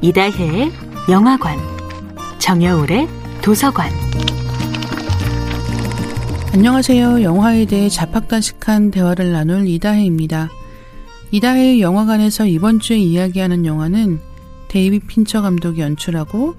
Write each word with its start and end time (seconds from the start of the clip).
이다혜의 0.00 0.70
영화관, 1.10 1.58
정여울의 2.38 3.08
도서관. 3.42 3.90
안녕하세요. 6.54 7.22
영화에 7.22 7.64
대해 7.64 7.88
잡학다식한 7.88 8.92
대화를 8.92 9.32
나눌 9.32 9.66
이다혜입니다. 9.66 10.50
이다혜의 11.32 11.80
영화관에서 11.80 12.46
이번 12.46 12.78
주에 12.78 12.96
이야기하는 12.96 13.66
영화는 13.66 14.20
데이비드 14.68 15.00
핀처 15.00 15.42
감독이 15.42 15.80
연출하고 15.80 16.54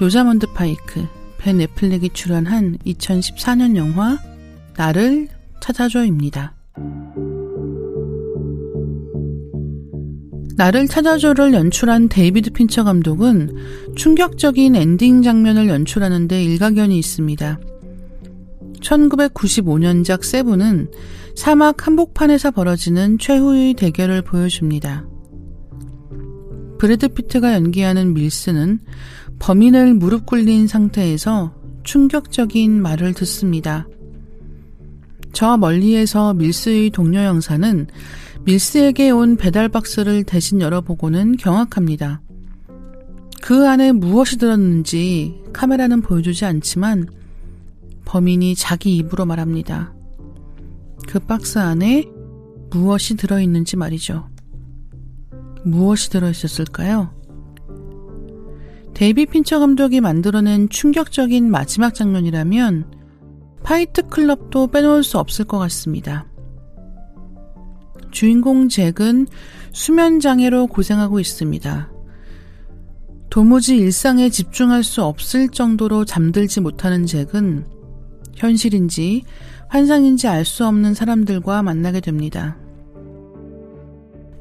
로자먼드 0.00 0.52
파이크, 0.54 1.06
벤 1.36 1.60
애플렉이 1.60 2.10
출연한 2.14 2.78
2014년 2.86 3.76
영화 3.76 4.18
나를 4.78 5.28
찾아줘입니다. 5.60 6.57
나를 10.58 10.88
찾아줘를 10.88 11.54
연출한 11.54 12.08
데이비드 12.08 12.50
핀처 12.50 12.82
감독은 12.82 13.94
충격적인 13.94 14.74
엔딩 14.74 15.22
장면을 15.22 15.68
연출하는데 15.68 16.42
일가견이 16.42 16.98
있습니다. 16.98 17.60
1995년작 18.80 20.24
세븐은 20.24 20.90
사막 21.36 21.86
한복판에서 21.86 22.50
벌어지는 22.50 23.18
최후의 23.18 23.74
대결을 23.74 24.22
보여줍니다. 24.22 25.06
브래드 26.80 27.06
피트가 27.06 27.54
연기하는 27.54 28.14
밀스는 28.14 28.80
범인을 29.38 29.94
무릎 29.94 30.26
꿇린 30.26 30.66
상태에서 30.66 31.54
충격적인 31.84 32.82
말을 32.82 33.14
듣습니다. 33.14 33.86
저 35.32 35.56
멀리에서 35.56 36.34
밀스의 36.34 36.90
동료 36.90 37.20
형사는 37.20 37.86
밀스에게 38.48 39.10
온 39.10 39.36
배달 39.36 39.68
박스를 39.68 40.24
대신 40.24 40.62
열어보고는 40.62 41.36
경악합니다. 41.36 42.22
그 43.42 43.68
안에 43.68 43.92
무엇이 43.92 44.38
들었는지 44.38 45.42
카메라는 45.52 46.00
보여주지 46.00 46.46
않지만 46.46 47.08
범인이 48.06 48.54
자기 48.54 48.96
입으로 48.96 49.26
말합니다. 49.26 49.92
그 51.06 51.18
박스 51.18 51.58
안에 51.58 52.06
무엇이 52.70 53.18
들어있는지 53.18 53.76
말이죠. 53.76 54.30
무엇이 55.66 56.08
들어있었을까요? 56.08 57.12
데이비 58.94 59.26
핀처 59.26 59.58
감독이 59.58 60.00
만들어낸 60.00 60.70
충격적인 60.70 61.50
마지막 61.50 61.94
장면이라면 61.94 62.90
파이트 63.62 64.06
클럽도 64.06 64.68
빼놓을 64.68 65.04
수 65.04 65.18
없을 65.18 65.44
것 65.44 65.58
같습니다. 65.58 66.24
주인공 68.18 68.68
잭은 68.68 69.28
수면 69.70 70.18
장애로 70.18 70.66
고생하고 70.66 71.20
있습니다. 71.20 71.92
도무지 73.30 73.76
일상에 73.76 74.28
집중할 74.28 74.82
수 74.82 75.04
없을 75.04 75.48
정도로 75.48 76.04
잠들지 76.04 76.60
못하는 76.60 77.06
잭은 77.06 77.64
현실인지 78.34 79.22
환상인지 79.68 80.26
알 80.26 80.44
수 80.44 80.66
없는 80.66 80.94
사람들과 80.94 81.62
만나게 81.62 82.00
됩니다. 82.00 82.58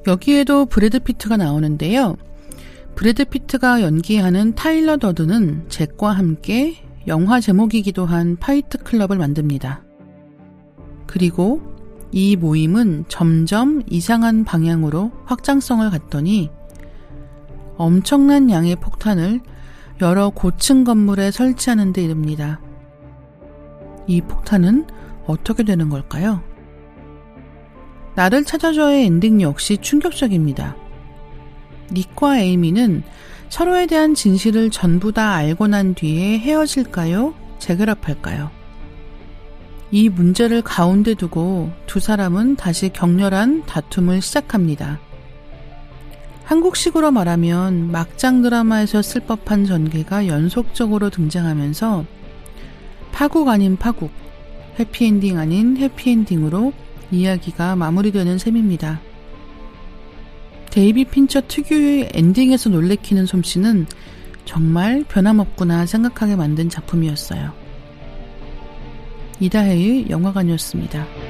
여기에도 0.07 0.65
브래드 0.65 0.97
피트가 0.97 1.37
나오는데요. 1.37 2.17
브래드 2.95 3.25
피트가 3.25 3.83
연기하는 3.83 4.55
타일러 4.55 4.97
더든은 4.97 5.65
잭과 5.69 6.13
함께 6.13 6.77
영화 7.05 7.39
제목이기도 7.39 8.07
한 8.07 8.37
파이트 8.37 8.79
클럽을 8.79 9.19
만듭니다. 9.19 9.83
그리고 11.05 11.76
이 12.11 12.35
모임은 12.35 13.05
점점 13.07 13.81
이상한 13.87 14.43
방향으로 14.43 15.11
확장성을 15.25 15.89
갖더니 15.89 16.49
엄청난 17.77 18.49
양의 18.49 18.77
폭탄을 18.77 19.41
여러 20.01 20.29
고층 20.29 20.83
건물에 20.83 21.31
설치하는 21.31 21.93
데 21.93 22.03
이릅니다. 22.03 22.59
이 24.07 24.21
폭탄은 24.21 24.85
어떻게 25.25 25.63
되는 25.63 25.89
걸까요? 25.89 26.41
나를 28.15 28.45
찾아줘의 28.45 29.05
엔딩 29.05 29.41
역시 29.41 29.77
충격적입니다. 29.77 30.75
닉과 31.91 32.39
에이미는 32.39 33.03
서로에 33.49 33.85
대한 33.85 34.15
진실을 34.15 34.71
전부 34.71 35.11
다 35.11 35.33
알고 35.35 35.67
난 35.67 35.93
뒤에 35.93 36.39
헤어질까요? 36.39 37.33
재결합할까요? 37.59 38.56
이 39.89 40.09
문제를 40.09 40.61
가운데 40.61 41.13
두고 41.13 41.71
두 41.85 41.99
사람은 41.99 42.57
다시 42.57 42.89
격렬한 42.89 43.65
다툼을 43.65 44.21
시작합니다. 44.21 44.99
한국식으로 46.43 47.11
말하면 47.11 47.91
막장 47.91 48.41
드라마에서 48.41 49.01
쓸 49.01 49.21
법한 49.21 49.65
전개가 49.65 50.27
연속적으로 50.27 51.09
등장하면서 51.09 52.05
파국 53.11 53.49
아닌 53.49 53.77
파국, 53.77 54.11
해피엔딩 54.79 55.37
아닌 55.37 55.77
해피엔딩으로 55.77 56.73
이야기가 57.11 57.75
마무리되는 57.75 58.37
셈입니다. 58.37 59.01
데이비 60.69 61.05
핀처 61.05 61.41
특유의 61.47 62.11
엔딩에서 62.13 62.69
놀래키는 62.69 63.25
솜씨는 63.25 63.87
정말 64.45 65.03
변함없구나 65.07 65.85
생각하게 65.85 66.35
만든 66.35 66.69
작품이었어요. 66.69 67.66
이다혜의 69.39 70.09
영화관이었습니다. 70.09 71.26